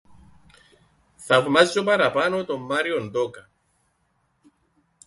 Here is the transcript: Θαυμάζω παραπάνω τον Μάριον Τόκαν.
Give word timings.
Θαυμάζω 1.15 1.83
παραπάνω 1.83 2.45
τον 2.45 2.61
Μάριον 2.61 3.11
Τόκαν. 3.11 3.49